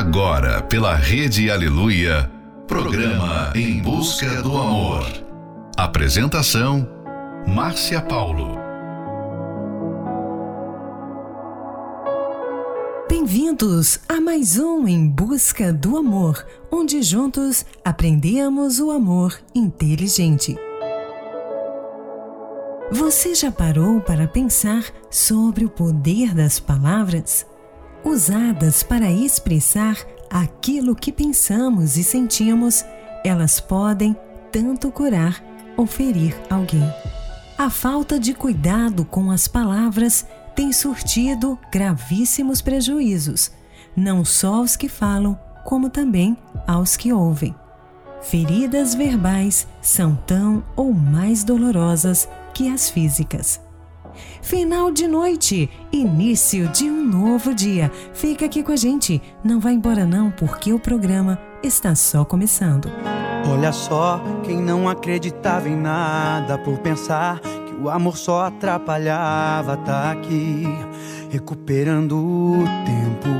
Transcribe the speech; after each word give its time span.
Agora, 0.00 0.62
pela 0.62 0.94
Rede 0.94 1.50
Aleluia, 1.50 2.30
programa 2.66 3.52
Em 3.54 3.82
Busca 3.82 4.42
do 4.42 4.56
Amor. 4.56 5.04
Apresentação: 5.76 6.88
Márcia 7.46 8.00
Paulo. 8.00 8.56
Bem-vindos 13.10 14.00
a 14.08 14.18
mais 14.22 14.58
um 14.58 14.88
Em 14.88 15.06
Busca 15.06 15.70
do 15.70 15.98
Amor, 15.98 16.46
onde 16.72 17.02
juntos 17.02 17.66
aprendemos 17.84 18.80
o 18.80 18.90
amor 18.90 19.38
inteligente. 19.54 20.56
Você 22.90 23.34
já 23.34 23.52
parou 23.52 24.00
para 24.00 24.26
pensar 24.26 24.82
sobre 25.10 25.66
o 25.66 25.68
poder 25.68 26.34
das 26.34 26.58
palavras? 26.58 27.44
Usadas 28.04 28.82
para 28.82 29.10
expressar 29.10 29.96
aquilo 30.30 30.96
que 30.96 31.12
pensamos 31.12 31.96
e 31.96 32.04
sentimos, 32.04 32.84
elas 33.24 33.60
podem 33.60 34.16
tanto 34.50 34.90
curar 34.90 35.42
ou 35.76 35.86
ferir 35.86 36.34
alguém. 36.48 36.88
A 37.58 37.68
falta 37.68 38.18
de 38.18 38.32
cuidado 38.32 39.04
com 39.04 39.30
as 39.30 39.46
palavras 39.46 40.26
tem 40.54 40.72
surtido 40.72 41.58
gravíssimos 41.70 42.62
prejuízos, 42.62 43.50
não 43.94 44.24
só 44.24 44.54
aos 44.54 44.76
que 44.76 44.88
falam, 44.88 45.38
como 45.64 45.90
também 45.90 46.36
aos 46.66 46.96
que 46.96 47.12
ouvem. 47.12 47.54
Feridas 48.22 48.94
verbais 48.94 49.66
são 49.82 50.14
tão 50.26 50.62
ou 50.74 50.92
mais 50.92 51.44
dolorosas 51.44 52.28
que 52.54 52.68
as 52.68 52.88
físicas. 52.88 53.60
Final 54.42 54.90
de 54.90 55.06
noite, 55.06 55.70
início 55.92 56.68
de 56.68 56.84
um 56.84 57.04
novo 57.04 57.54
dia. 57.54 57.90
Fica 58.12 58.46
aqui 58.46 58.62
com 58.62 58.72
a 58.72 58.76
gente, 58.76 59.20
não 59.44 59.60
vai 59.60 59.74
embora 59.74 60.04
não, 60.04 60.30
porque 60.30 60.72
o 60.72 60.78
programa 60.78 61.38
está 61.62 61.94
só 61.94 62.24
começando. 62.24 62.90
Olha 63.50 63.72
só, 63.72 64.22
quem 64.44 64.60
não 64.60 64.88
acreditava 64.88 65.68
em 65.68 65.76
nada 65.76 66.58
por 66.58 66.78
pensar 66.78 67.40
que 67.40 67.74
o 67.80 67.88
amor 67.88 68.16
só 68.16 68.46
atrapalhava, 68.46 69.76
tá 69.78 70.12
aqui 70.12 70.64
recuperando 71.30 72.16
o 72.16 72.64
tempo. 72.84 73.30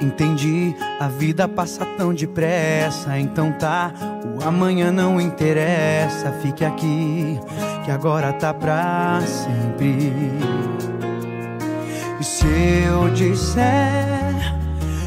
Entendi, 0.00 0.74
a 1.00 1.08
vida 1.08 1.48
passa 1.48 1.84
tão 1.96 2.12
depressa, 2.12 3.18
então 3.18 3.50
tá, 3.52 3.92
amanhã 4.44 4.90
não 4.90 5.20
interessa, 5.20 6.32
fique 6.42 6.64
aqui, 6.64 7.38
que 7.84 7.90
agora 7.90 8.32
tá 8.32 8.52
pra 8.52 9.20
sempre. 9.22 10.12
E 12.20 12.24
se 12.24 12.46
eu 12.86 13.10
disser 13.10 14.56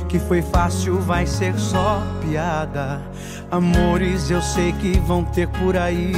que 0.07 0.19
foi 0.19 0.41
fácil, 0.41 0.99
vai 0.99 1.25
ser 1.25 1.53
só 1.57 2.01
piada. 2.21 3.01
Amores 3.51 4.29
eu 4.29 4.41
sei 4.41 4.71
que 4.73 4.99
vão 4.99 5.23
ter 5.23 5.47
por 5.47 5.75
aí, 5.77 6.13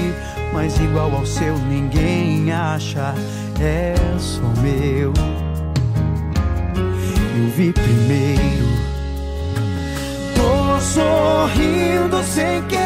mas 0.53 0.79
igual 0.79 1.13
ao 1.13 1.25
seu 1.25 1.57
ninguém 1.57 2.51
acha, 2.51 3.13
é 3.59 3.95
só 4.17 4.41
meu 4.61 5.13
eu 7.41 7.47
vi 7.49 7.73
primeiro. 7.73 8.71
Tô 10.35 10.79
sorrindo 10.79 12.23
sem 12.23 12.61
querer, 12.63 12.80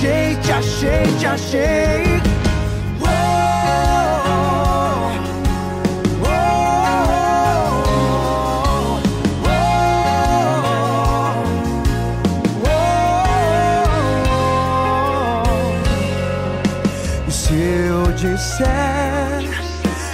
dizer: 0.00 0.36
te 0.40 0.52
achei, 0.52 1.06
te 1.16 1.16
achei, 1.18 1.18
te 1.18 1.26
achei. 1.26 2.20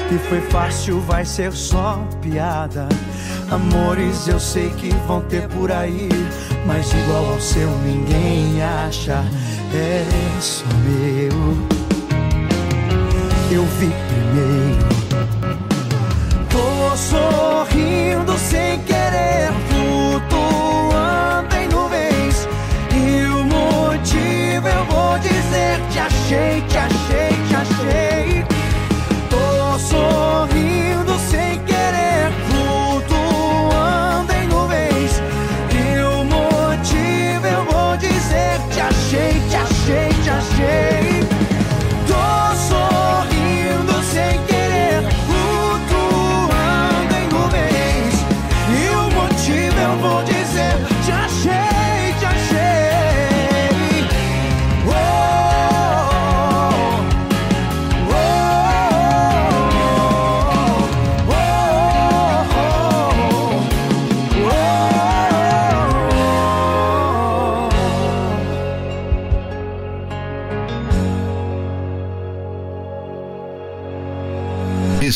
que 0.09 0.19
foi 0.29 0.41
fácil, 0.51 1.01
vai 1.01 1.25
ser 1.25 1.53
só 1.53 1.99
piada. 2.23 2.89
Amores 3.51 4.27
eu 4.29 4.41
sei 4.41 4.71
que 4.71 4.89
vão 5.07 5.21
ter 5.23 5.49
por 5.49 5.71
aí, 5.71 6.09
mas 6.65 6.93
igual 6.93 7.33
ao 7.33 7.41
seu 7.41 7.69
ninguém 7.79 8.63
acha. 8.63 9.25
É 9.79 10.07
só 10.41 10.65
meu. 10.85 11.37
Eu 13.51 13.63
vi 13.79 13.93
primeiro. 14.09 14.89
Tô 16.51 16.97
sorrindo 16.97 18.39
sem 18.39 18.81
querer, 18.85 19.53
flutuando 19.69 21.55
em 21.57 21.69
nuvens. 21.69 22.49
E 22.91 23.27
o 23.27 23.45
motivo 23.45 24.67
eu 24.67 24.85
vou 24.87 25.19
dizer: 25.19 25.79
te 25.91 25.99
achei, 25.99 26.63
te 26.63 26.79
achei, 26.79 27.46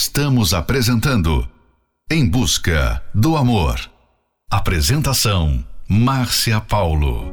Estamos 0.03 0.55
apresentando 0.55 1.47
Em 2.11 2.27
Busca 2.27 3.05
do 3.15 3.37
Amor. 3.37 3.79
Apresentação: 4.51 5.63
Márcia 5.87 6.59
Paulo. 6.59 7.31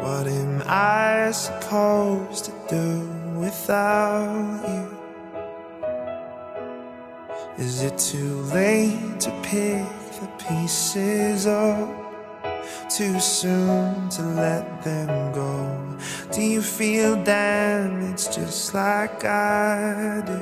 What 0.00 0.26
am 0.26 0.62
I 0.66 1.32
supposed 1.32 2.46
to 2.46 2.52
do 2.68 3.38
without 3.38 4.64
you? 4.66 4.98
Is 7.56 7.84
it 7.84 7.96
too 7.98 8.42
late 8.52 9.20
to 9.20 9.30
pick 9.42 9.86
the 10.18 10.26
pieces 10.44 11.46
up? 11.46 12.07
Too 12.88 13.20
soon 13.20 14.08
to 14.10 14.22
let 14.22 14.82
them 14.82 15.32
go? 15.32 15.98
Do 16.32 16.42
you 16.42 16.62
feel 16.62 17.22
damaged 17.22 18.32
just 18.32 18.74
like 18.74 19.24
I 19.24 20.22
do? 20.26 20.40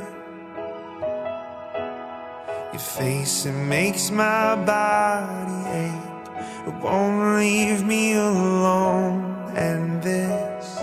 Your 2.73 2.81
face, 2.81 3.47
it 3.47 3.53
makes 3.53 4.11
my 4.11 4.57
body 4.65 5.61
ache. 5.85 6.29
It 6.67 6.75
won't 6.83 7.39
leave 7.39 7.85
me 7.85 8.15
alone. 8.15 9.53
And 9.57 10.03
this 10.03 10.79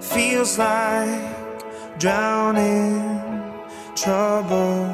feels 0.00 0.58
like 0.58 1.98
drowning, 1.98 3.52
trouble, 3.94 4.86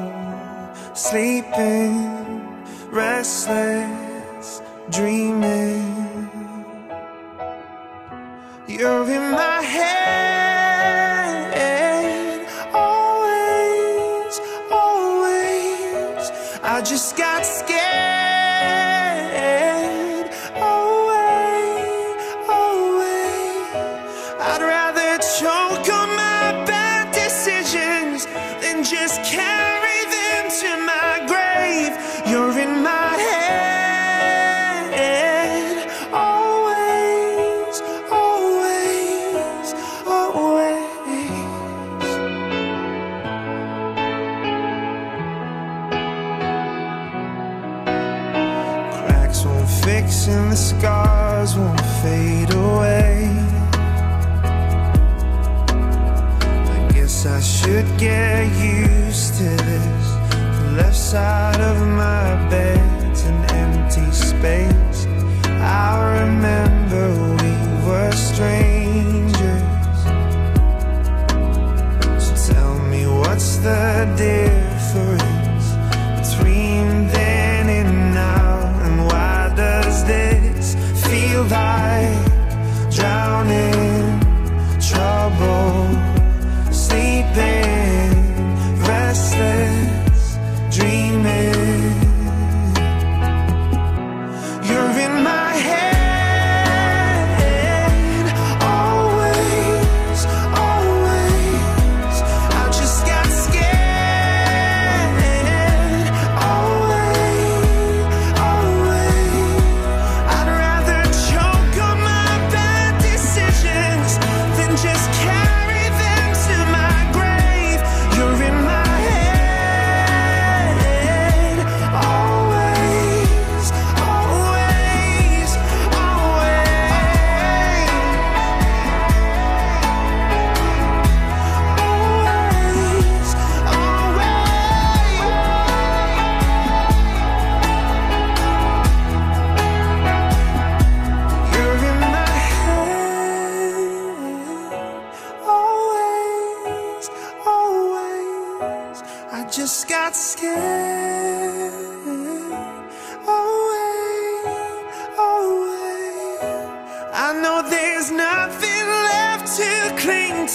sleeping, 0.93 1.95
restless, 2.91 4.02
dreaming. 4.89 6.29
You're 8.67 9.09
in 9.09 9.31
my 9.31 9.61
head, 9.61 9.93
always, 12.73 14.39
always. 14.71 16.31
I 16.63 16.81
just 16.83 17.15
got 17.17 17.45
fixing 49.83 50.49
the 50.49 50.55
scars 50.55 51.57
won't 51.57 51.85
fade 52.01 52.53
away. 52.53 53.27
I 56.75 56.89
guess 56.93 57.25
I 57.25 57.39
should 57.41 57.87
get 57.97 58.45
used 58.55 59.35
to 59.39 59.49
this. 59.69 60.05
The 60.59 60.71
left 60.77 60.95
side 60.95 61.59
of 61.59 61.77
my 61.85 62.49
bed's 62.49 63.23
an 63.23 63.39
empty 63.63 64.09
space. 64.11 65.05
I 65.59 66.21
remember 66.21 67.05
we 67.41 67.53
were 67.85 68.11
strangers. 68.11 69.63
So 72.23 72.53
tell 72.53 72.79
me 72.79 73.05
what's 73.05 73.57
the 73.57 74.13
deal? 74.17 74.62
like 81.49 82.91
drowning, 82.91 84.19
trouble, 84.79 85.89
sleeping, 86.71 88.11
restless. 88.87 89.82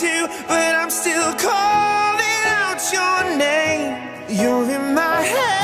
but 0.00 0.76
I'm 0.76 0.90
still 0.90 1.32
calling 1.34 2.42
out 2.46 2.78
your 2.92 3.36
name. 3.36 3.96
You're 4.28 4.70
in 4.70 4.94
my 4.94 5.22
head. 5.22 5.57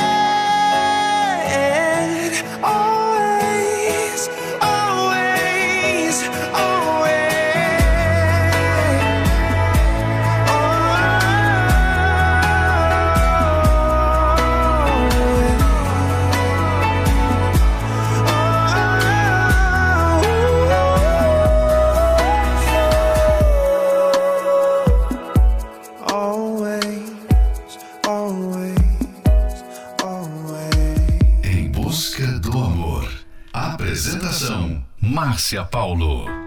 Márcia 35.35 35.65
Paulo. 35.69 36.44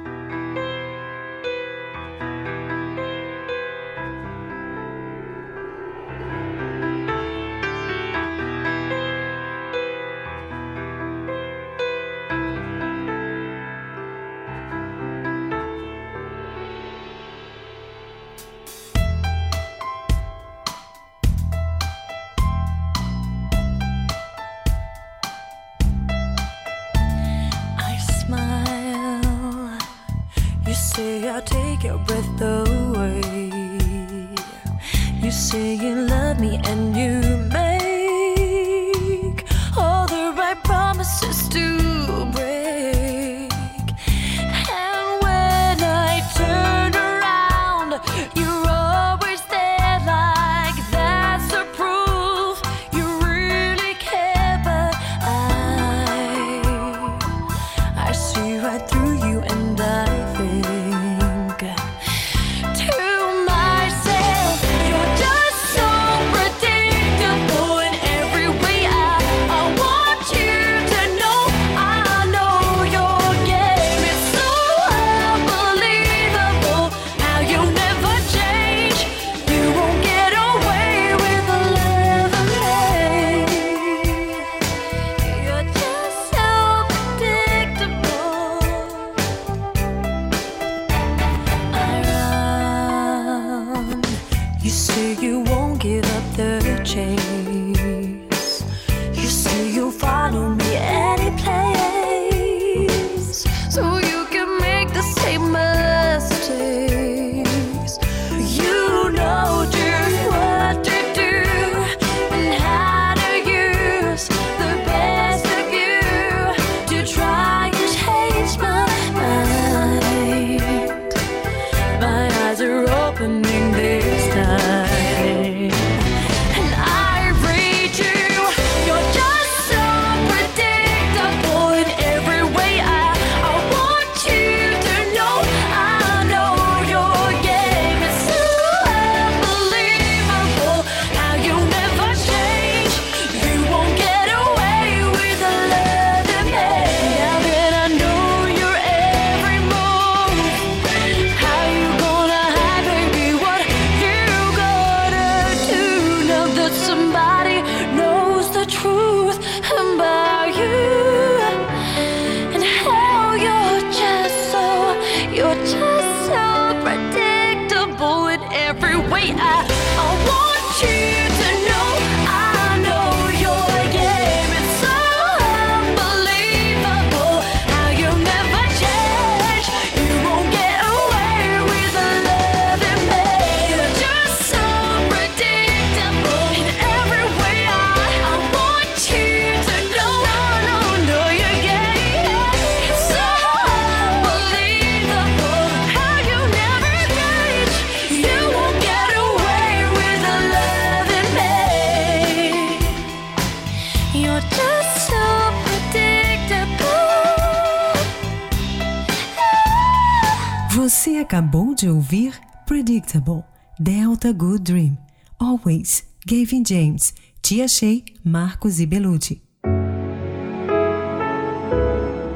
De 211.78 211.88
ouvir 211.88 212.34
Predictable, 212.66 213.44
Delta 213.78 214.32
Good 214.32 214.64
Dream, 214.64 214.98
Always, 215.38 216.04
Gavin 216.26 216.64
James, 216.66 217.14
Tia 217.40 217.68
Shea, 217.68 218.02
Marcos 218.24 218.80
e 218.80 218.86
Belucci. 218.86 219.40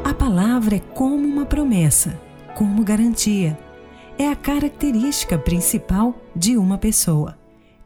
A 0.05 0.15
palavra 0.15 0.77
é 0.77 0.79
como 0.79 1.27
uma 1.27 1.45
promessa, 1.45 2.21
como 2.55 2.85
garantia. 2.85 3.59
É 4.17 4.29
a 4.29 4.37
característica 4.37 5.37
principal 5.37 6.15
de 6.37 6.57
uma 6.57 6.79
pessoa. 6.79 7.37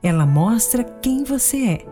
Ela 0.02 0.26
mostra 0.26 0.84
quem 0.84 1.24
você 1.24 1.64
é. 1.68 1.86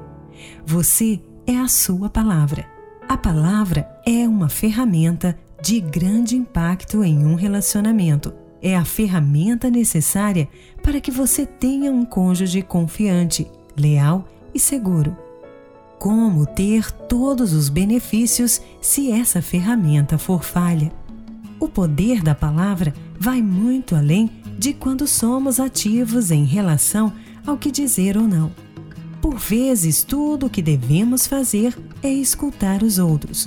Você 0.67 1.23
é 1.47 1.57
a 1.57 1.69
sua 1.69 2.11
palavra. 2.11 2.67
A 3.09 3.17
palavra 3.17 3.89
é 4.07 4.29
uma 4.29 4.51
ferramenta 4.51 5.39
de 5.63 5.81
grande 5.81 6.37
impacto 6.37 7.03
em 7.03 7.25
um 7.25 7.35
relacionamento 7.35 8.44
é 8.65 8.75
a 8.75 8.85
ferramenta 8.85 9.69
necessária 9.69 10.49
para 10.83 10.99
que 10.99 11.11
você 11.11 11.45
tenha 11.45 11.93
um 11.93 12.03
cônjuge 12.03 12.63
confiante, 12.63 13.47
leal 13.77 14.27
e 14.55 14.59
seguro. 14.59 15.15
Como 15.99 16.47
ter 16.47 16.91
todos 16.91 17.53
os 17.53 17.69
benefícios 17.69 18.63
se 18.81 19.13
essa 19.13 19.43
ferramenta 19.43 20.17
for 20.17 20.43
falha? 20.43 20.91
O 21.61 21.69
poder 21.69 22.23
da 22.23 22.35
palavra 22.35 22.95
vai 23.21 23.43
muito 23.43 23.95
além 23.95 24.31
de 24.59 24.73
quando 24.73 25.07
somos 25.07 25.61
ativos 25.61 26.31
em 26.31 26.45
relação 26.45 27.13
ao 27.47 27.59
que 27.59 27.71
dizer 27.71 28.17
ou 28.17 28.27
não. 28.27 28.51
Por 29.21 29.37
vezes, 29.37 30.03
tudo 30.03 30.47
o 30.47 30.51
que 30.51 30.63
devemos 30.63 31.27
fazer 31.27 31.77
é 32.03 32.11
escutar 32.11 32.83
os 32.83 32.99
outros 32.99 33.47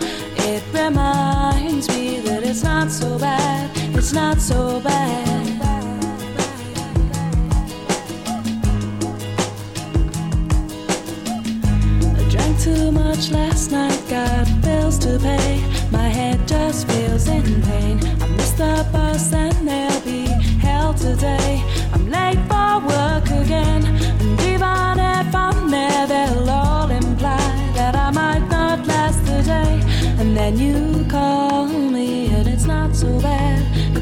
it's 4.11 4.17
not 4.17 4.41
so 4.41 4.81
bad. 4.81 5.61
I 12.17 12.29
drank 12.29 12.59
too 12.59 12.91
much 12.91 13.31
last 13.31 13.71
night, 13.71 14.01
got 14.09 14.47
bills 14.61 14.97
to 14.99 15.17
pay. 15.17 15.63
My 15.91 16.09
head 16.09 16.45
just 16.45 16.87
feels 16.89 17.27
in 17.29 17.61
pain. 17.61 17.99
I 18.21 18.27
missed 18.27 18.57
the 18.57 18.85
bus 18.91 19.31
and 19.33 19.65
there'll 19.65 20.01
be 20.01 20.25
hell 20.59 20.93
today. 20.93 21.63
I'm 21.93 22.09
late 22.09 22.41
for 22.49 22.85
work 22.85 23.27
again, 23.43 23.85
and 24.21 24.41
even 24.41 24.99
if 24.99 25.33
I'm 25.33 25.71
there, 25.71 26.07
they'll 26.07 26.49
all 26.49 26.91
imply 26.91 27.71
that 27.75 27.95
I 27.95 28.11
might 28.11 28.45
not 28.49 28.85
last 28.87 29.23
the 29.25 29.41
day. 29.43 29.79
And 30.19 30.35
then 30.35 30.57
you 30.59 31.05
call 31.09 31.50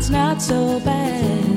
not 0.09 0.41
so 0.41 0.79
bad. 0.79 1.48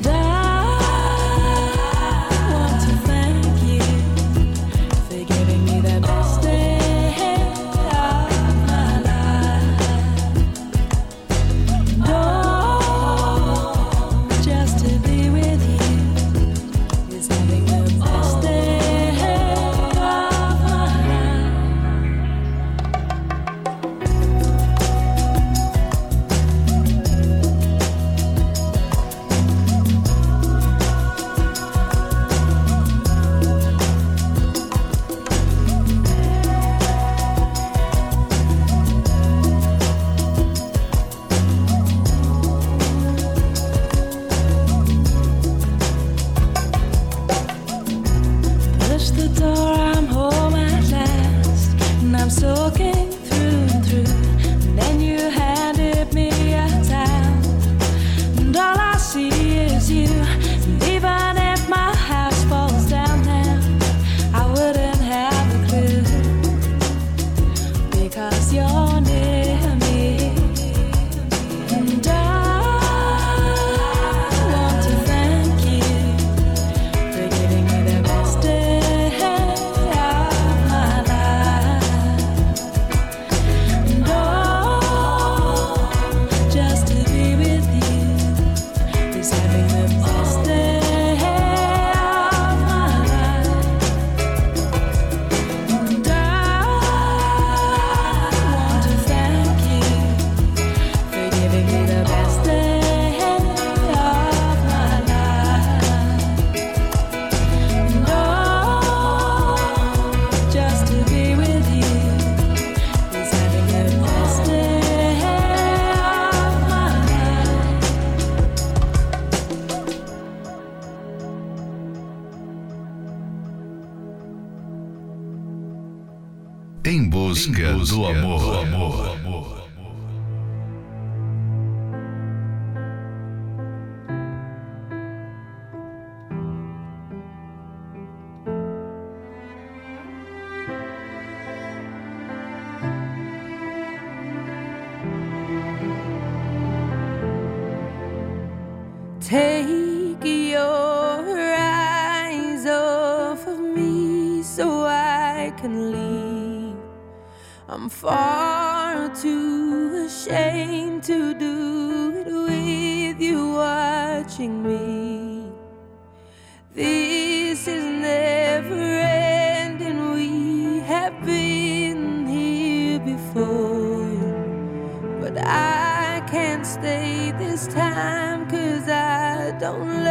this 177.64 177.74
time, 177.74 178.48
cause 178.50 178.88
I 178.88 179.52
don't 179.58 180.01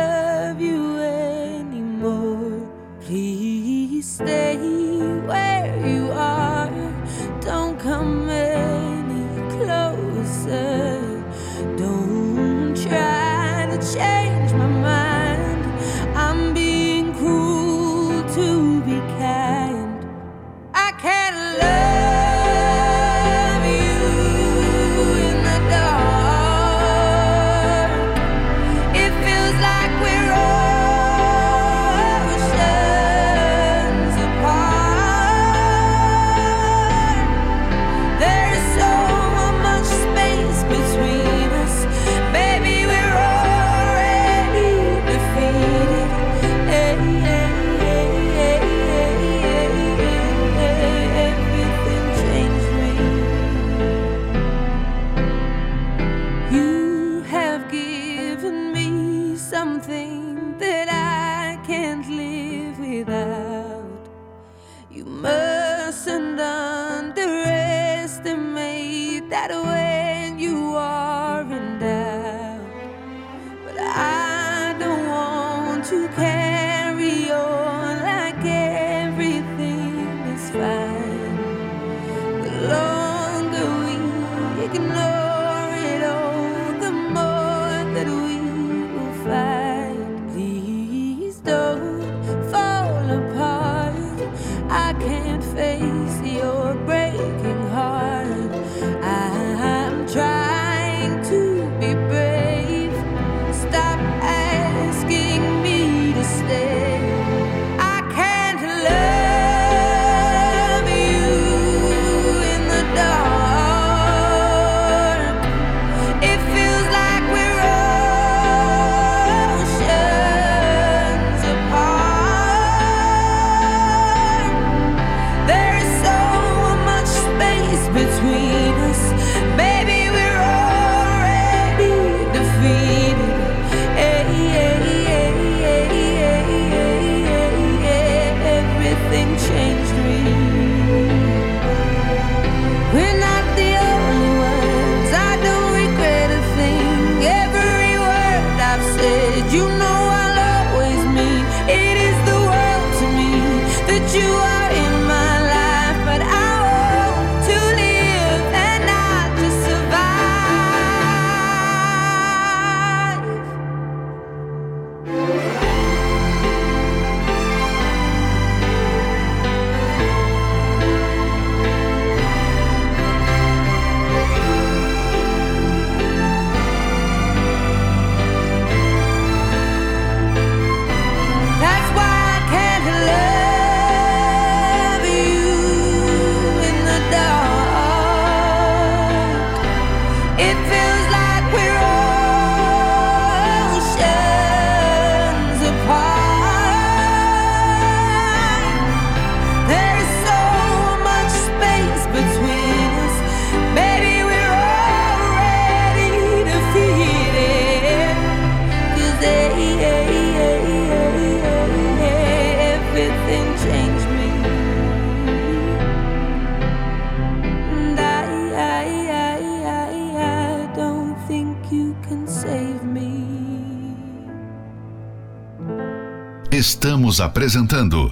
Estamos 226.83 227.21
apresentando 227.21 228.11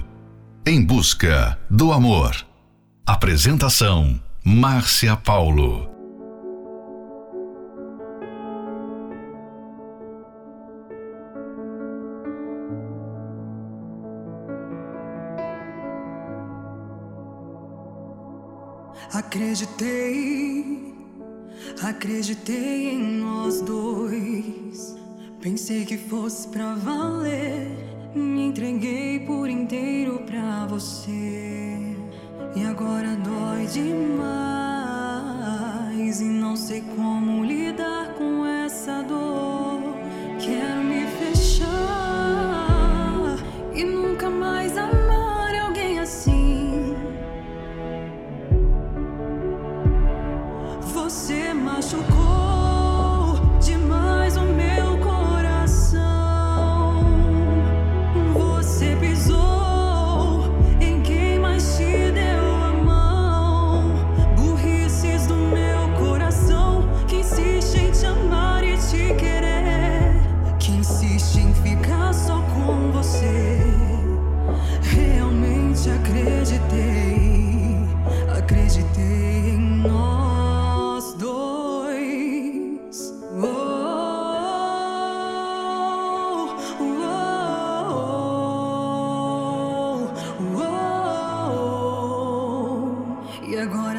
Em 0.64 0.80
Busca 0.80 1.58
do 1.68 1.92
Amor. 1.92 2.36
Apresentação: 3.04 4.22
Márcia 4.44 5.16
Paulo. 5.16 5.90
Acreditei, 19.12 20.94
acreditei 21.82 22.90
em 22.90 23.18
nós 23.18 23.60
dois. 23.62 24.96
Pensei 25.40 25.84
que 25.84 25.98
fosse 25.98 26.46
pra 26.46 26.76
valer. 26.76 27.89
Me 28.14 28.46
entreguei 28.46 29.20
por 29.20 29.48
inteiro 29.48 30.24
pra 30.26 30.66
você. 30.66 31.96
E 32.56 32.64
agora 32.68 33.14
dói 33.14 33.66
demais. 33.66 34.20
E 36.20 36.24
não 36.24 36.56
sei 36.56 36.82
como 36.96 37.44
lidar 37.44 38.14
com 38.14 38.44
essa 38.44 39.00
dor. 39.04 39.94
Quero 40.40 40.82
me 40.82 41.06
fechar 41.06 41.68
e 43.72 43.84
nunca 43.84 44.28
mais 44.28 44.76
amar 44.76 45.54
alguém 45.54 46.00
assim. 46.00 46.96
Você 50.92 51.54
machucou. 51.54 52.49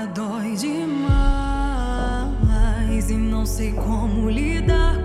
dói 0.06 0.56
demais 0.56 1.12
e 3.10 3.18
não 3.18 3.46
sei 3.46 3.72
como 3.74 4.30
lidar 4.30 5.01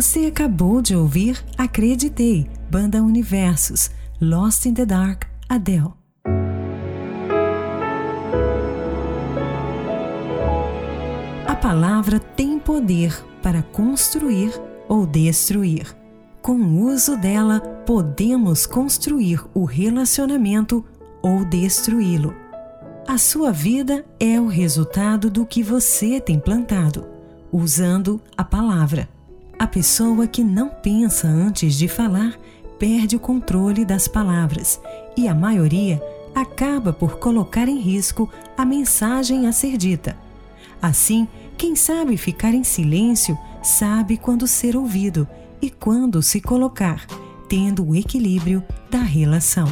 Você 0.00 0.24
acabou 0.24 0.80
de 0.80 0.96
ouvir 0.96 1.44
Acreditei, 1.58 2.48
Banda 2.70 3.02
Universos, 3.02 3.90
Lost 4.18 4.64
in 4.64 4.72
the 4.72 4.86
Dark, 4.86 5.24
Adele. 5.46 5.92
A 11.46 11.54
palavra 11.54 12.18
tem 12.18 12.58
poder 12.58 13.14
para 13.42 13.62
construir 13.62 14.58
ou 14.88 15.06
destruir. 15.06 15.94
Com 16.40 16.54
o 16.54 16.90
uso 16.90 17.18
dela, 17.18 17.60
podemos 17.60 18.64
construir 18.64 19.44
o 19.52 19.66
relacionamento 19.66 20.82
ou 21.22 21.44
destruí-lo. 21.44 22.34
A 23.06 23.18
sua 23.18 23.52
vida 23.52 24.02
é 24.18 24.40
o 24.40 24.46
resultado 24.46 25.28
do 25.28 25.44
que 25.44 25.62
você 25.62 26.18
tem 26.18 26.40
plantado, 26.40 27.06
usando 27.52 28.18
a 28.34 28.42
palavra. 28.42 29.06
A 29.60 29.66
pessoa 29.66 30.26
que 30.26 30.42
não 30.42 30.70
pensa 30.70 31.28
antes 31.28 31.74
de 31.74 31.86
falar 31.86 32.34
perde 32.78 33.14
o 33.14 33.20
controle 33.20 33.84
das 33.84 34.08
palavras 34.08 34.80
e 35.14 35.28
a 35.28 35.34
maioria 35.34 36.02
acaba 36.34 36.94
por 36.94 37.18
colocar 37.18 37.68
em 37.68 37.78
risco 37.78 38.26
a 38.56 38.64
mensagem 38.64 39.46
a 39.46 39.52
ser 39.52 39.76
dita. 39.76 40.16
Assim, 40.80 41.28
quem 41.58 41.76
sabe 41.76 42.16
ficar 42.16 42.54
em 42.54 42.64
silêncio 42.64 43.36
sabe 43.62 44.16
quando 44.16 44.46
ser 44.46 44.74
ouvido 44.74 45.28
e 45.60 45.68
quando 45.68 46.22
se 46.22 46.40
colocar, 46.40 47.06
tendo 47.46 47.86
o 47.86 47.94
equilíbrio 47.94 48.64
da 48.90 49.02
relação. 49.02 49.70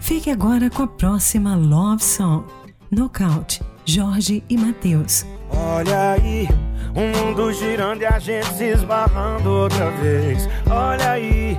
Fique 0.00 0.32
agora 0.32 0.68
com 0.68 0.82
a 0.82 0.88
próxima 0.88 1.54
Love 1.54 2.02
Song, 2.02 2.44
Knockout, 2.90 3.62
Jorge 3.84 4.42
e 4.48 4.56
Matheus. 4.56 5.24
Olha 5.50 6.12
aí, 6.12 6.48
o 6.94 7.00
mundo 7.00 7.52
girando 7.52 8.02
e 8.02 8.06
a 8.06 8.18
gente 8.18 8.46
se 8.54 8.64
esbarrando 8.64 9.50
outra 9.50 9.90
vez. 9.92 10.48
Olha 10.70 11.10
aí, 11.12 11.58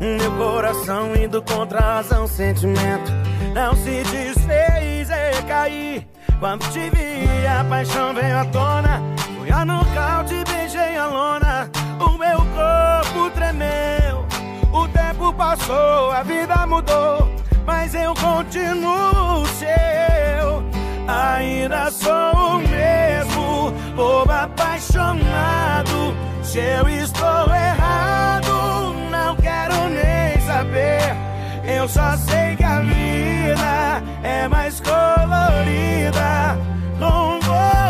meu 0.00 0.32
coração 0.32 1.14
indo 1.16 1.42
contra 1.42 1.78
a 1.78 1.94
razão, 1.96 2.26
sentimento 2.26 3.20
não 3.54 3.74
se 3.74 4.02
desfez 4.04 5.10
e 5.10 5.42
caí. 5.46 6.06
Quando 6.38 6.62
te 6.70 6.90
vi, 6.90 7.46
a 7.46 7.64
paixão 7.64 8.14
veio 8.14 8.38
à 8.38 8.44
tona. 8.46 9.02
Fui 9.38 9.50
a 9.50 9.64
nocaute, 9.64 10.44
beijei 10.48 10.96
a 10.96 11.06
lona. 11.06 11.70
O 11.98 12.16
meu 12.16 12.38
corpo 12.38 13.30
tremeu. 13.34 14.24
O 14.72 14.88
tempo 14.88 15.32
passou, 15.34 16.10
a 16.12 16.22
vida 16.22 16.66
mudou. 16.66 17.28
Mas 17.66 17.94
eu 17.94 18.14
continuo 18.14 19.46
seu. 19.58 20.79
Ainda 21.06 21.90
sou 21.90 22.12
o 22.12 22.58
mesmo, 22.58 23.72
bobo 23.96 24.30
apaixonado. 24.30 26.14
Se 26.42 26.58
eu 26.58 26.88
estou 26.88 27.54
errado, 27.54 28.94
não 29.10 29.36
quero 29.36 29.88
nem 29.88 30.40
saber. 30.40 31.16
Eu 31.64 31.88
só 31.88 32.16
sei 32.16 32.56
que 32.56 32.64
a 32.64 32.80
vida 32.80 34.02
é 34.22 34.48
mais 34.48 34.80
colorida 34.80 36.58
com 36.98 37.38
você, 37.40 37.89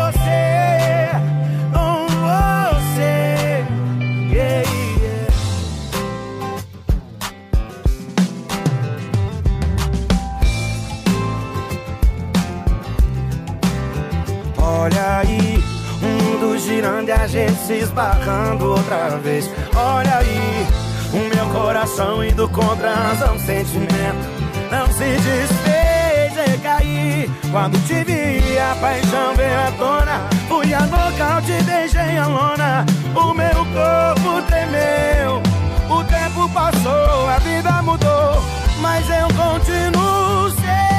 Olha 14.62 15.18
aí, 15.18 15.62
o 16.03 16.07
mundo 16.07 16.59
girando 16.59 17.09
e 17.09 17.12
a 17.12 17.27
gente 17.27 17.57
se 17.66 17.75
esbarrando 17.75 18.70
outra 18.70 19.16
vez. 19.18 19.51
Olha 19.75 20.18
aí, 20.18 20.66
o 21.12 21.35
meu 21.35 21.46
coração 21.61 22.25
indo 22.25 22.49
contra 22.49 22.90
a 22.90 22.94
razão, 22.94 23.38
sentimento 23.38 24.40
não 24.70 24.87
se 24.87 25.16
desfez 25.16 26.55
e 26.55 26.59
caí. 26.59 27.31
Quando 27.51 27.77
te 27.87 28.05
vi, 28.05 28.59
a 28.59 28.75
paixão 28.77 29.35
veio 29.35 29.59
à 29.59 29.73
tona. 29.73 30.20
Fui 30.49 30.73
a 30.73 30.81
nocaute, 30.87 31.62
beijei 31.64 32.16
a 32.16 32.27
lona. 32.27 32.87
O 33.14 33.35
meu 33.35 33.66
corpo 33.75 34.42
tremeu. 34.46 35.42
O 35.90 36.05
tempo 36.05 36.49
passou, 36.51 37.29
a 37.29 37.38
vida 37.40 37.83
mudou, 37.83 38.42
mas 38.81 39.05
eu 39.11 39.27
continuo 39.27 40.51
seu. 40.51 40.89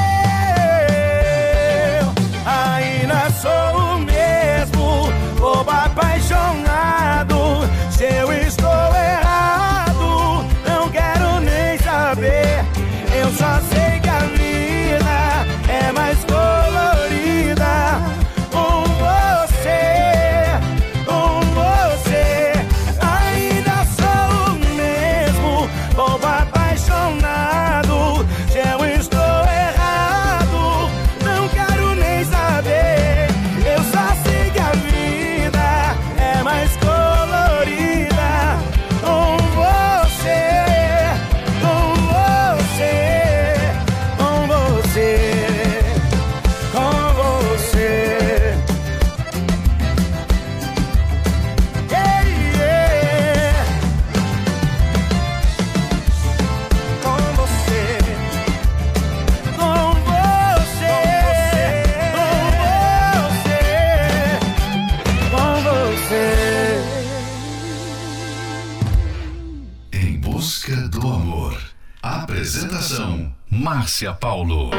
Paulo. 74.42 74.70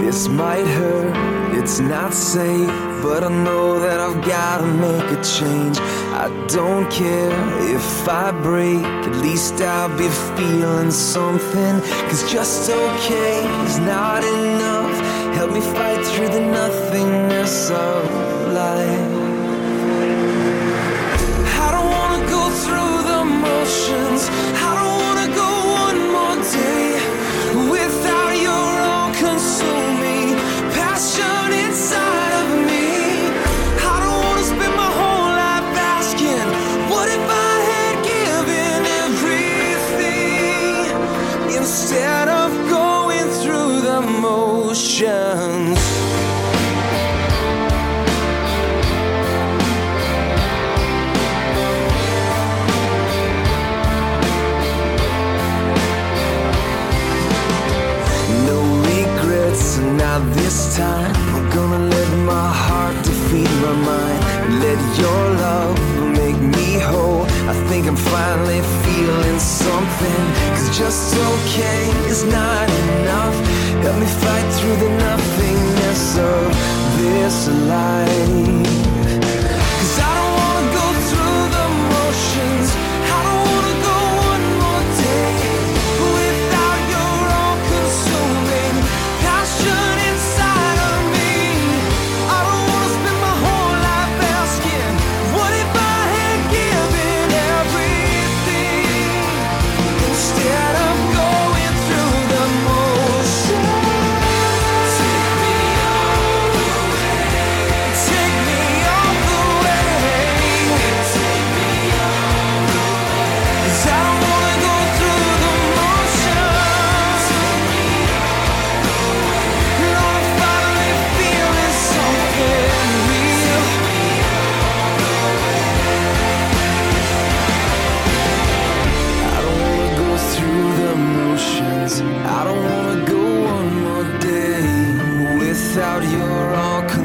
This 0.00 0.28
might 0.28 0.66
hurt, 0.66 1.56
it's 1.56 1.80
not 1.80 2.12
safe, 2.12 2.68
but 3.02 3.24
I 3.24 3.28
know 3.44 3.78
that 3.80 4.00
I've 4.00 4.22
gotta 4.26 4.66
make 4.66 5.18
a 5.18 5.22
change. 5.22 5.78
I 6.12 6.28
don't 6.48 6.90
care 6.90 7.32
if 7.74 8.08
I 8.08 8.32
break, 8.42 8.84
at 8.84 9.16
least 9.22 9.54
I'll 9.62 9.96
be 9.96 10.08
feeling 10.36 10.90
something. 10.90 11.80
Cause 12.08 12.30
just 12.30 12.68
okay 12.68 13.64
is 13.64 13.78
not 13.78 14.22
enough. 14.22 14.69
Help 15.38 15.52
me 15.52 15.60
fight 15.60 16.04
through 16.06 16.28
the 16.28 16.40
nothingness 16.40 17.70
of 17.70 18.04
life. 18.52 19.10
I 21.64 21.68
don't 21.74 21.90
wanna 21.96 22.22
go 22.36 22.42
through 22.62 22.96
the 23.10 23.24
motions. 23.24 24.28
I 24.68 24.79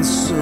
isso. 0.06 0.35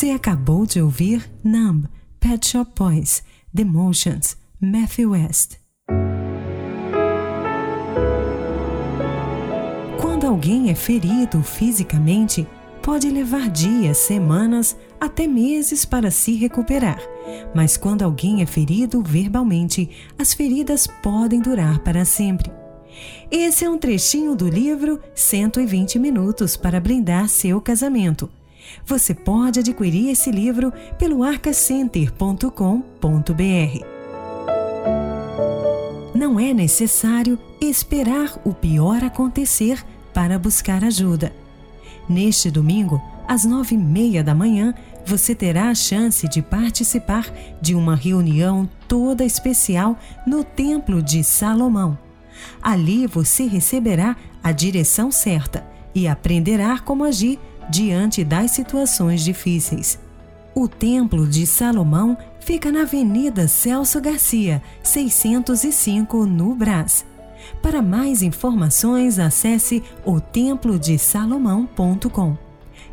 Você 0.00 0.12
acabou 0.12 0.64
de 0.64 0.80
ouvir 0.80 1.30
Numb, 1.44 1.84
Pet 2.18 2.48
Shop 2.48 2.70
Boys, 2.74 3.22
The 3.54 3.64
Motions, 3.64 4.34
Matthew 4.58 5.10
West. 5.10 5.58
Quando 10.00 10.26
alguém 10.26 10.70
é 10.70 10.74
ferido 10.74 11.42
fisicamente, 11.42 12.48
pode 12.82 13.10
levar 13.10 13.50
dias, 13.50 13.98
semanas, 13.98 14.74
até 14.98 15.26
meses 15.26 15.84
para 15.84 16.10
se 16.10 16.32
recuperar. 16.32 16.98
Mas 17.54 17.76
quando 17.76 18.00
alguém 18.00 18.40
é 18.40 18.46
ferido 18.46 19.02
verbalmente, 19.02 19.90
as 20.18 20.32
feridas 20.32 20.86
podem 20.86 21.42
durar 21.42 21.80
para 21.80 22.06
sempre. 22.06 22.50
Esse 23.30 23.66
é 23.66 23.68
um 23.68 23.76
trechinho 23.76 24.34
do 24.34 24.48
livro 24.48 24.98
120 25.14 25.98
Minutos 25.98 26.56
para 26.56 26.80
Blindar 26.80 27.28
Seu 27.28 27.60
Casamento. 27.60 28.39
Você 28.84 29.14
pode 29.14 29.60
adquirir 29.60 30.10
esse 30.10 30.30
livro 30.30 30.72
pelo 30.98 31.22
arcacenter.com.br. 31.22 33.84
Não 36.14 36.38
é 36.38 36.52
necessário 36.52 37.38
esperar 37.60 38.38
o 38.44 38.52
pior 38.52 39.02
acontecer 39.02 39.82
para 40.12 40.38
buscar 40.38 40.84
ajuda. 40.84 41.32
Neste 42.08 42.50
domingo, 42.50 43.00
às 43.26 43.44
nove 43.44 43.76
e 43.76 43.78
meia 43.78 44.24
da 44.24 44.34
manhã, 44.34 44.74
você 45.06 45.34
terá 45.34 45.70
a 45.70 45.74
chance 45.74 46.28
de 46.28 46.42
participar 46.42 47.32
de 47.60 47.74
uma 47.74 47.94
reunião 47.94 48.68
toda 48.88 49.24
especial 49.24 49.98
no 50.26 50.42
Templo 50.42 51.02
de 51.02 51.22
Salomão. 51.22 51.96
Ali 52.60 53.06
você 53.06 53.46
receberá 53.46 54.16
a 54.42 54.52
direção 54.52 55.10
certa 55.10 55.64
e 55.94 56.08
aprenderá 56.08 56.78
como 56.78 57.04
agir 57.04 57.38
diante 57.70 58.24
das 58.24 58.50
situações 58.50 59.22
difíceis. 59.22 60.00
O 60.54 60.66
Templo 60.66 61.28
de 61.28 61.46
Salomão 61.46 62.16
fica 62.40 62.72
na 62.72 62.80
Avenida 62.82 63.46
Celso 63.46 64.00
Garcia, 64.00 64.60
605, 64.82 66.26
no 66.26 66.54
Brás. 66.54 67.06
Para 67.62 67.80
mais 67.80 68.22
informações, 68.22 69.18
acesse 69.18 69.82
otemplodesalomão.com. 70.04 72.36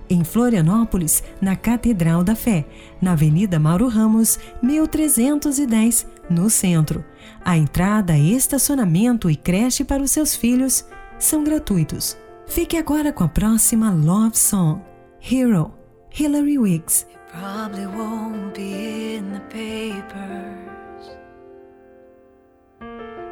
Em 0.10 0.24
Florianópolis, 0.24 1.22
na 1.42 1.54
Catedral 1.56 2.24
da 2.24 2.36
Fé, 2.36 2.66
na 3.02 3.12
Avenida 3.12 3.60
Mauro 3.60 3.90
Ramos, 3.90 4.40
1310, 4.62 6.08
no 6.30 6.50
centro. 6.50 7.04
A 7.44 7.58
entrada, 7.58 8.18
estacionamento 8.18 9.30
e 9.30 9.36
creche 9.36 9.84
para 9.84 10.02
os 10.02 10.12
seus 10.12 10.34
filhos 10.36 10.86
são 11.20 11.44
gratuitos. 11.44 12.18
Fique 12.48 12.78
agora 12.78 13.12
com 13.12 13.26
a 13.26 13.28
próxima 13.28 13.92
Love 13.92 14.38
Song, 14.38 14.82
Hero, 15.20 15.74
Hilary 16.10 16.58
Wiggs. 16.58 17.06
Probably 17.30 17.86
won't 17.86 18.56
be 18.56 19.18
in 19.18 19.34
the 19.34 19.42
papers. 19.50 21.18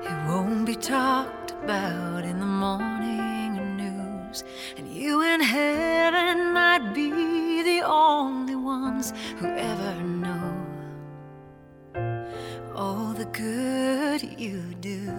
It 0.03 0.27
won't 0.27 0.65
be 0.65 0.75
talked 0.75 1.53
about 1.63 2.25
in 2.25 2.39
the 2.39 2.45
morning 2.45 3.77
news. 3.77 4.43
And 4.77 4.87
you 4.87 5.21
in 5.23 5.41
heaven 5.41 6.53
might 6.53 6.93
be 6.93 7.63
the 7.63 7.81
only 7.85 8.55
ones 8.55 9.13
who 9.39 9.47
ever 9.47 10.03
know 10.03 10.53
all 12.75 13.13
the 13.13 13.25
good 13.25 14.21
you 14.37 14.61
do. 14.81 15.09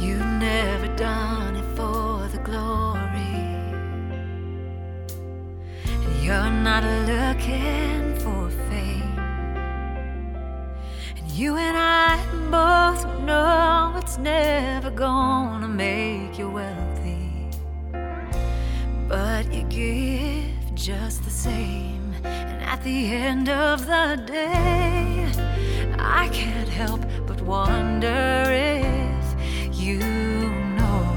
You've 0.00 0.27
never 0.38 0.86
done 0.94 1.56
it 1.56 1.64
for 1.76 2.28
the 2.28 2.38
glory. 2.38 2.98
And 6.04 6.24
you're 6.24 6.50
not 6.50 6.84
looking 7.08 8.14
for 8.16 8.48
fame. 8.70 9.18
And 11.16 11.30
you 11.32 11.56
and 11.56 11.76
I 11.76 12.24
both 12.50 13.04
know 13.22 13.94
it's 13.96 14.18
never 14.18 14.90
gonna 14.90 15.66
make 15.66 16.38
you 16.38 16.48
wealthy. 16.50 17.50
But 19.08 19.52
you 19.52 19.64
give 19.64 20.74
just 20.74 21.24
the 21.24 21.30
same. 21.30 22.14
And 22.22 22.62
at 22.62 22.80
the 22.84 23.06
end 23.12 23.48
of 23.48 23.86
the 23.86 24.22
day, 24.24 25.26
I 25.98 26.28
can't 26.28 26.68
help 26.68 27.00
but 27.26 27.40
wonder 27.42 28.44
if 28.48 28.87
you 29.88 29.98
know. 30.76 31.16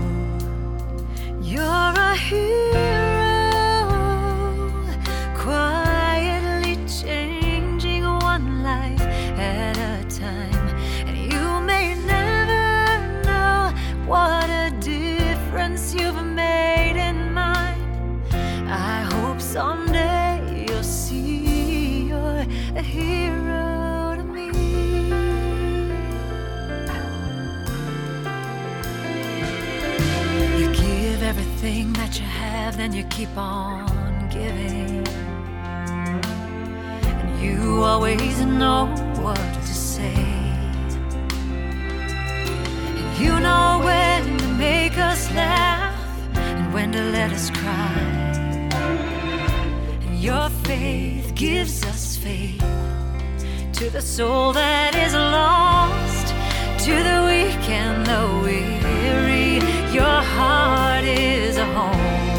You're 1.41 1.93
a 2.09 2.15
hero, 2.15 3.00
have, 32.71 32.77
then 32.77 32.93
you 32.93 33.03
keep 33.05 33.35
on 33.37 34.29
giving. 34.29 35.05
And 37.03 37.41
you 37.41 37.83
always 37.83 38.39
know 38.41 38.85
what 39.21 39.37
to 39.37 39.73
say. 39.73 40.13
And 42.97 43.17
you 43.19 43.39
know 43.39 43.81
when 43.83 44.37
to 44.37 44.47
make 44.53 44.97
us 44.97 45.29
laugh 45.31 45.95
and 46.35 46.73
when 46.73 46.91
to 46.91 47.03
let 47.11 47.31
us 47.31 47.49
cry. 47.49 47.99
And 50.05 50.19
your 50.19 50.49
faith 50.63 51.33
gives 51.35 51.83
us 51.85 52.17
faith 52.17 52.63
to 53.73 53.89
the 53.89 54.01
soul 54.01 54.53
that 54.53 54.95
is 54.95 55.13
lost, 55.13 56.27
to 56.85 56.91
the 56.91 57.19
weak 57.29 57.69
and 57.69 58.05
the 58.05 58.23
weary. 58.43 59.59
Your 59.93 60.21
heart 60.35 61.03
is 61.03 61.57
a 61.57 61.65
home. 61.65 62.30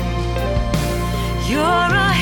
You're 1.52 1.60
a 1.60 2.21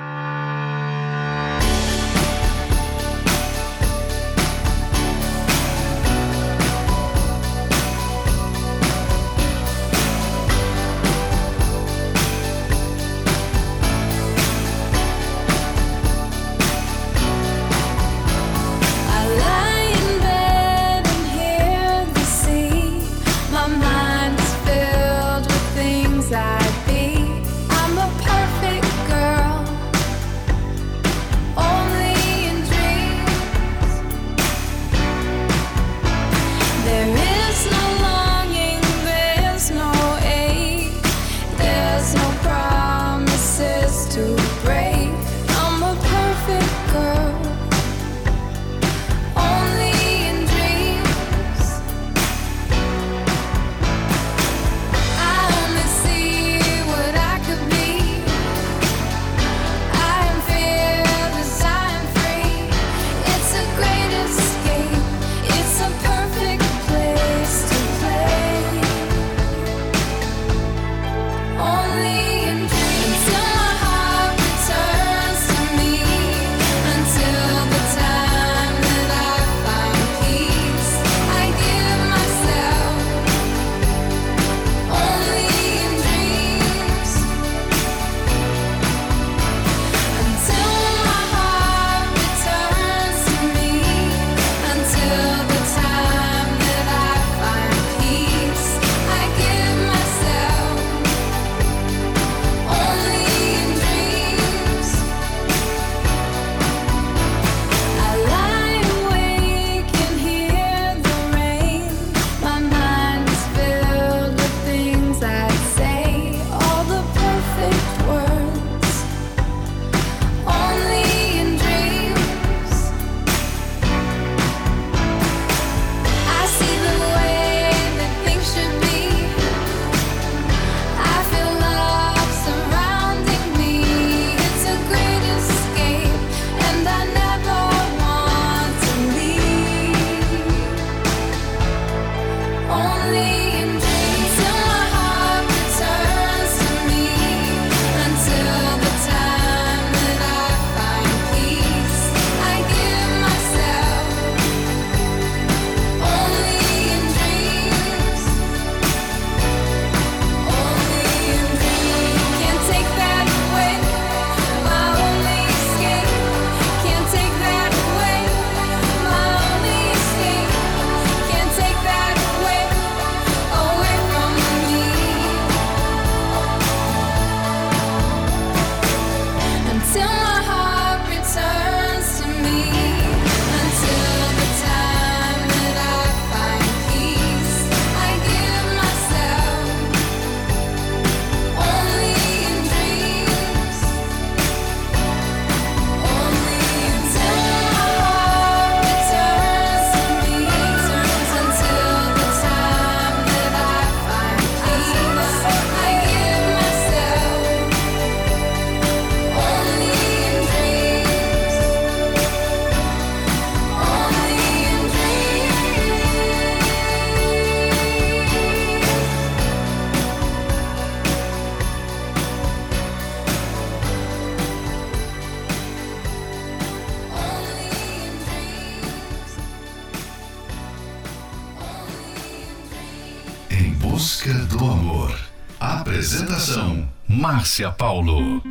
Márcia 237.51 237.69
Paulo. 237.73 238.41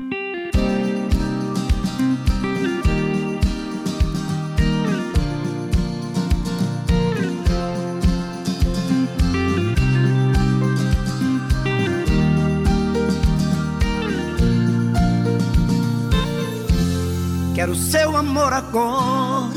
Quero 17.55 17.75
seu 17.75 18.15
amor 18.19 18.53
agora. 18.53 19.49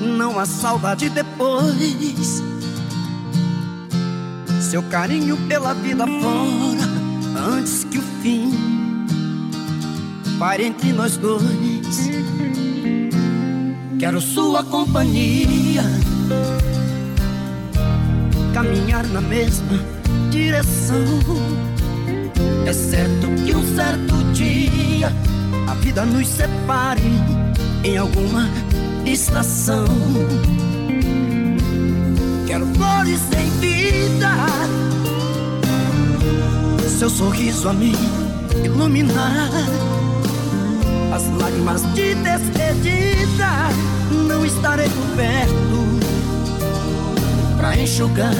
Não 0.00 0.36
há 0.36 0.44
saudade 0.44 1.08
depois. 1.10 2.42
Seu 4.60 4.82
carinho 4.82 5.36
pela 5.46 5.72
vida 5.74 6.04
fora, 6.04 6.67
pare 10.38 10.66
entre 10.66 10.92
nós 10.92 11.16
dois. 11.16 12.10
Quero 13.98 14.20
sua 14.20 14.62
companhia, 14.62 15.82
caminhar 18.54 19.04
na 19.08 19.20
mesma 19.20 19.78
direção. 20.30 21.04
É 22.64 22.72
certo 22.72 23.26
que 23.44 23.54
um 23.54 23.74
certo 23.74 24.14
dia 24.32 25.12
a 25.66 25.74
vida 25.74 26.04
nos 26.04 26.28
separe 26.28 27.02
em 27.82 27.96
alguma 27.96 28.48
estação. 29.04 29.86
Quero 32.46 32.66
flores 32.74 33.20
em 33.32 33.50
vida, 33.58 34.30
seu 36.98 37.10
sorriso 37.10 37.68
a 37.68 37.72
me 37.72 37.92
iluminar. 38.64 39.50
As 41.18 41.26
lágrimas 41.42 41.82
de 41.94 42.14
despedida, 42.14 43.50
não 44.28 44.46
estarei 44.46 44.88
por 44.88 45.16
perto 45.16 45.98
pra 47.56 47.76
enxugar. 47.76 48.32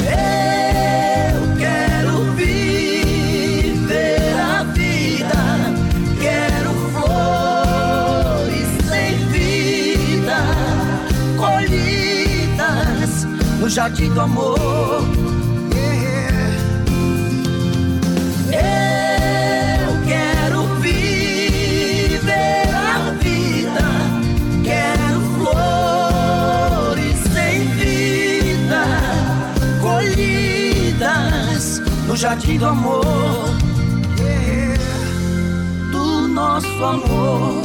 Eu 0.00 1.56
quero 1.58 2.24
viver 2.36 4.34
a 4.40 4.64
vida, 4.64 5.74
quero 6.18 6.70
flores 6.94 8.68
sem 8.88 9.18
vida, 9.28 10.40
colhidas 11.36 13.26
no 13.60 13.68
jardim 13.68 14.08
do 14.14 14.22
amor. 14.22 15.25
Jardim 32.16 32.56
do 32.56 32.66
amor, 32.66 33.04
do 35.92 36.28
nosso 36.28 36.84
amor. 36.84 37.62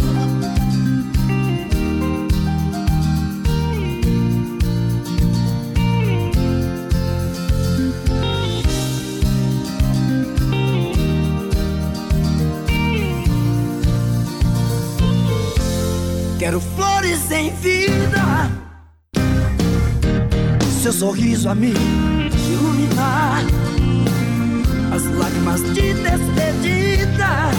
Quero 16.38 16.60
flores 16.60 17.32
em 17.32 17.54
vida, 17.56 18.52
seu 20.82 20.91
sorriso 20.91 21.47
a 21.47 21.56
me 21.56 21.74
iluminar. 22.49 23.61
As 25.22 25.28
lágrimas 25.28 25.62
de 25.76 25.94
despedida, 25.94 27.52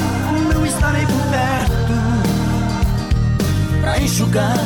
não 0.53 0.67
estarei 0.67 1.07
por 1.07 1.23
perto 1.31 1.95
pra 3.81 4.01
enxugar. 4.01 4.57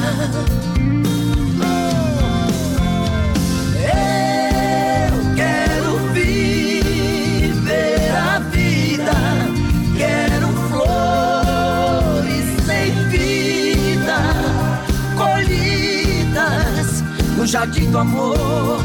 Eu 3.85 5.35
quero 5.35 5.99
viver 6.15 8.11
a 8.17 8.39
vida, 8.39 9.13
quero 9.95 10.49
flores 10.71 12.47
sem 12.65 12.95
vida, 13.11 14.19
colhidas 15.17 17.05
no 17.37 17.47
jardim 17.47 17.91
do 17.91 17.99
amor. 17.99 18.76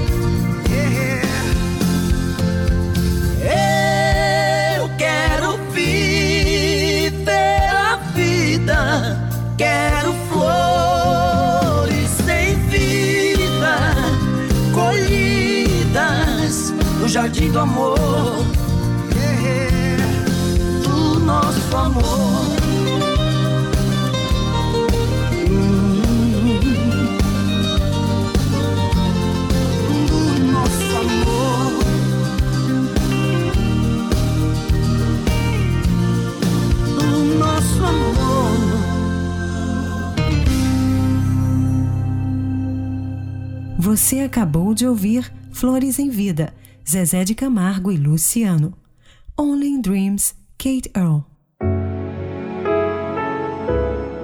Jardim 17.12 17.52
do 17.52 17.60
amor, 17.60 17.98
nosso 21.20 21.20
nosso 21.20 21.76
amor. 21.76 22.46
do 36.96 37.38
nosso 37.38 37.84
amor. 37.84 38.52
Você 43.78 44.22
acabou 44.22 44.74
de 44.74 44.88
ouvir 44.88 45.30
Flores 45.52 46.00
em 46.00 46.10
Vida, 46.10 46.54
Zezé 46.92 47.24
de 47.24 47.34
Camargo 47.34 47.90
e 47.90 47.96
Luciano. 47.96 48.74
Only 49.40 49.70
in 49.70 49.80
Dreams, 49.80 50.36
Kate 50.58 50.92
Earl. 50.94 51.20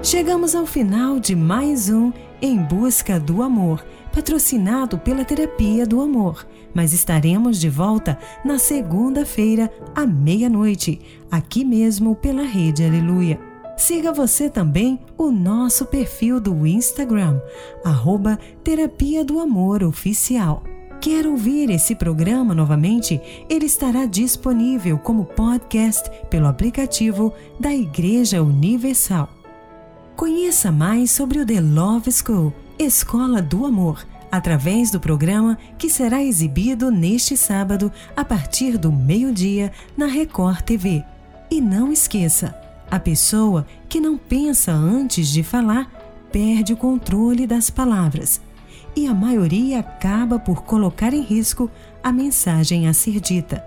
Chegamos 0.04 0.54
ao 0.54 0.66
final 0.66 1.18
de 1.18 1.34
mais 1.34 1.88
um 1.90 2.12
Em 2.42 2.58
Busca 2.58 3.22
do 3.22 3.42
Amor, 3.42 3.86
patrocinado 4.14 4.98
pela 4.98 5.24
Terapia 5.24 5.88
do 5.88 6.02
Amor. 6.02 6.46
Mas 6.74 6.92
estaremos 6.92 7.58
de 7.58 7.70
volta 7.70 8.20
na 8.44 8.60
segunda-feira, 8.60 9.72
à 9.96 10.06
meia-noite, 10.06 11.00
aqui 11.32 11.64
mesmo 11.64 12.18
pela 12.18 12.44
Rede 12.44 12.84
Aleluia. 12.84 13.40
Siga 13.78 14.12
você 14.12 14.50
também 14.50 15.00
o 15.18 15.32
nosso 15.32 15.86
perfil 15.86 16.42
do 16.42 16.68
Instagram, 16.68 17.40
arroba 17.86 18.38
Terapia 18.62 19.24
do 19.24 19.40
Amor 19.40 19.84
Oficial. 19.84 20.64
Quer 21.00 21.28
ouvir 21.28 21.70
esse 21.70 21.94
programa 21.96 22.56
novamente? 22.56 23.22
Ele 23.48 23.66
estará 23.66 24.06
disponível 24.06 24.98
como 24.98 25.26
podcast 25.26 26.10
pelo 26.30 26.48
aplicativo 26.48 27.34
da 27.60 27.74
Igreja 27.74 28.42
Universal. 28.42 29.30
Conheça 30.16 30.72
mais 30.72 31.12
sobre 31.12 31.40
o 31.40 31.46
The 31.46 31.62
Love 31.62 32.12
School, 32.12 32.52
Escola 32.80 33.42
do 33.42 33.66
Amor, 33.66 34.06
através 34.32 34.90
do 34.90 35.00
programa 35.00 35.58
que 35.78 35.90
será 35.90 36.24
exibido 36.24 36.90
neste 36.90 37.38
sábado 37.38 37.92
a 38.16 38.26
partir 38.26 38.78
do 38.78 38.92
meio-dia 38.92 39.72
na 39.96 40.08
Record 40.08 40.62
TV. 40.62 41.04
E 41.50 41.62
não 41.62 41.92
esqueça, 41.92 42.56
a 42.90 43.00
pessoa 43.00 43.68
que 43.88 44.02
não 44.02 44.18
pensa 44.18 44.72
antes 44.72 45.30
de 45.30 45.44
falar 45.44 45.90
perde 46.32 46.74
o 46.74 46.78
controle 46.78 47.46
das 47.46 47.70
palavras 47.70 48.42
e 48.98 49.06
a 49.06 49.14
maioria 49.14 49.80
acaba 49.80 50.40
por 50.40 50.64
colocar 50.64 51.14
em 51.14 51.22
risco 51.22 51.70
a 52.04 52.12
mensagem 52.12 52.88
a 52.88 52.94
ser 52.94 53.20
dita. 53.20 53.64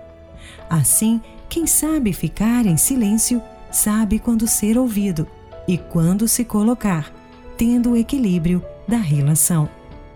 Assim, 0.69 1.21
quem 1.47 1.65
sabe 1.65 2.11
ficar 2.11 2.65
em 2.65 2.75
silêncio 2.75 3.41
sabe 3.71 4.19
quando 4.19 4.45
ser 4.45 4.77
ouvido 4.77 5.25
e 5.65 5.77
quando 5.77 6.27
se 6.27 6.43
colocar, 6.43 7.13
tendo 7.57 7.91
o 7.91 7.95
equilíbrio 7.95 8.61
da 8.85 8.97
relação. 8.97 9.69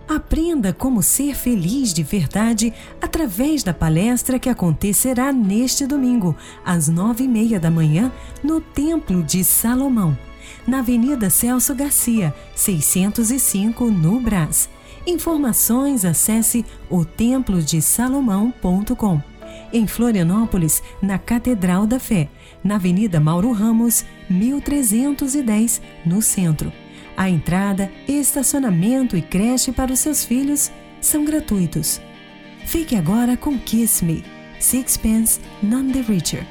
Aprenda 0.06 0.74
como 0.74 1.02
ser 1.02 1.34
feliz 1.34 1.94
de 1.94 2.04
verdade 2.04 2.74
através 3.02 3.64
da 3.64 3.74
palestra 3.74 4.38
que 4.38 4.50
acontecerá 4.50 5.32
neste 5.32 5.88
domingo, 5.88 6.36
às 6.66 6.90
nove 6.90 7.24
e 7.24 7.28
meia 7.28 7.58
da 7.58 7.72
manhã, 7.72 8.12
no 8.44 8.60
Templo 8.60 9.24
de 9.24 9.46
Salomão, 9.46 10.16
na 10.68 10.80
Avenida 10.80 11.30
Celso 11.30 11.74
Garcia, 11.74 12.36
605, 12.54 13.90
no 13.90 14.20
Brás. 14.20 14.75
Informações 15.06 16.04
acesse 16.04 16.66
otemplodesalomão.com. 16.90 19.22
Em 19.72 19.88
Florianópolis, 19.88 20.82
na 21.02 21.18
Catedral 21.18 21.86
da 21.86 22.00
Fé, 22.00 22.28
na 22.64 22.76
Avenida 22.76 23.20
Mauro 23.20 23.52
Ramos, 23.52 24.06
1310, 24.30 25.82
no 26.06 26.22
centro. 26.22 26.72
A 27.18 27.30
entrada, 27.30 27.90
estacionamento 28.08 29.16
e 29.16 29.22
creche 29.22 29.72
para 29.72 29.94
os 29.94 30.00
seus 30.00 30.26
filhos 30.26 30.72
são 31.00 31.24
gratuitos. 31.24 32.02
Fique 32.66 32.96
agora 32.96 33.38
com 33.38 33.60
Kiss 33.60 34.04
Me, 34.04 34.24
Sixpence 34.60 35.40
None 35.62 35.94
the 35.94 36.02
Richer, 36.02 36.46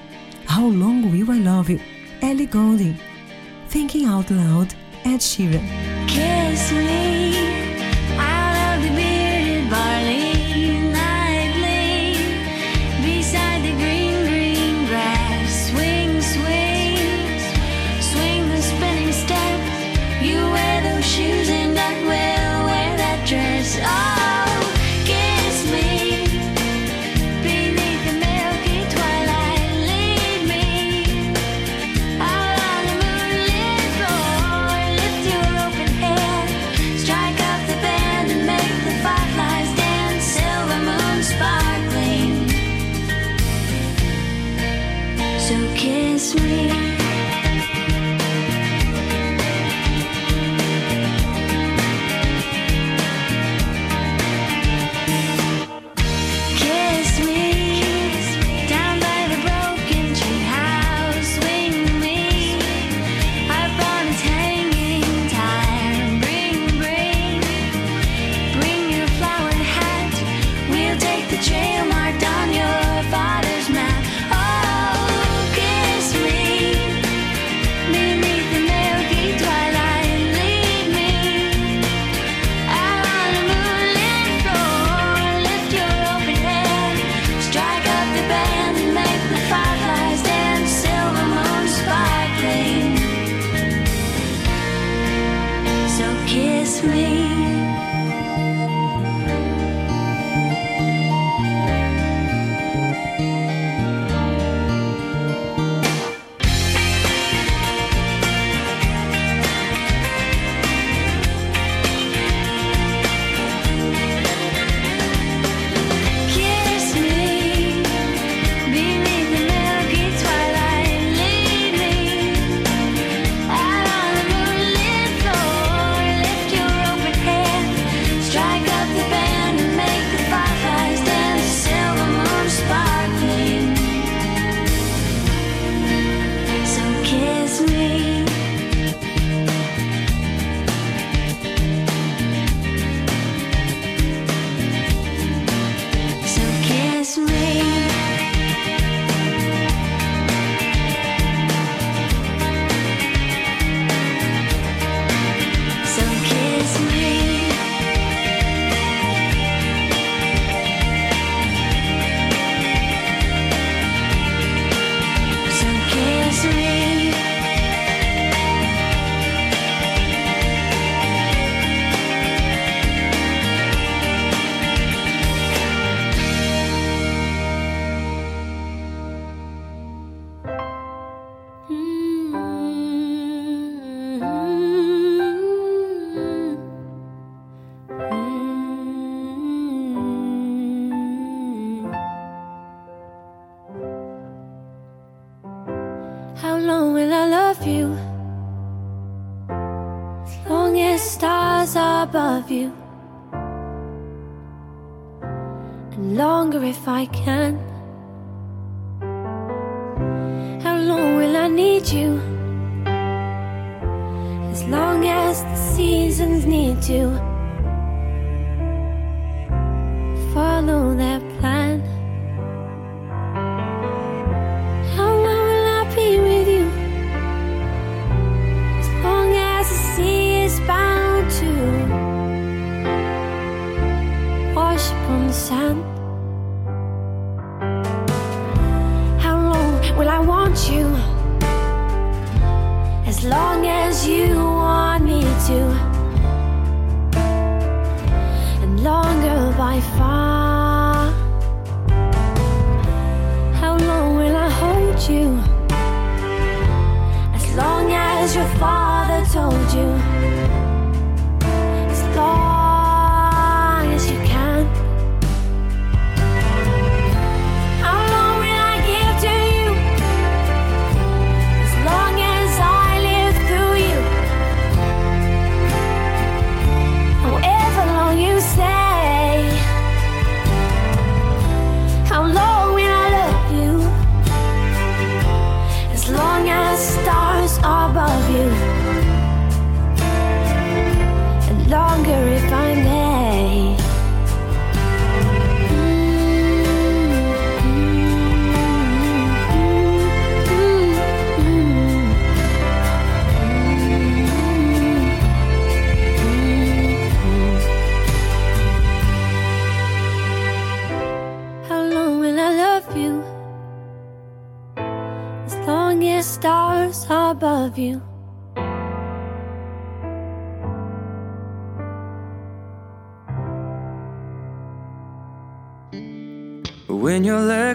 How 0.48 0.68
Long 0.68 1.10
Will 1.10 1.34
I 1.34 1.40
Love 1.40 1.72
You, 1.72 1.80
Ellie 2.22 2.46
Goulding, 2.46 2.96
Thinking 3.68 4.06
Out 4.06 4.32
Loud, 4.32 4.74
Ed 5.04 5.22
Sheeran. 5.22 5.64
Kiss 6.06 6.72
me. 6.72 7.63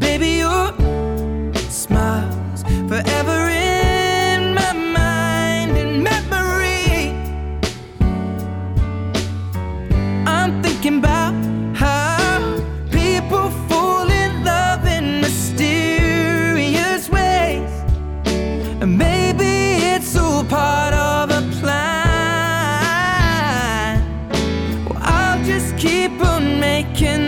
Baby, 0.00 0.30
your 0.44 0.72
smiles 1.68 2.62
forever 2.88 3.48
in 3.48 4.54
my 4.54 4.72
mind 4.72 5.72
and 5.82 6.02
memory. 6.02 7.12
I'm 10.26 10.52
thinking 10.62 10.96
about 10.98 11.34
how 11.74 12.40
people 12.90 13.50
fall 13.68 14.08
in 14.10 14.42
love 14.44 14.86
in 14.86 15.20
mysterious 15.20 17.02
ways. 17.10 17.70
And 18.82 18.96
maybe 18.98 19.52
it's 19.94 20.16
all 20.16 20.44
part 20.44 20.94
of 20.94 21.30
a 21.30 21.42
plan. 21.60 21.90
Well, 24.86 24.98
I'll 25.02 25.42
just 25.44 25.76
keep 25.76 26.12
on 26.32 26.58
making 26.58 27.19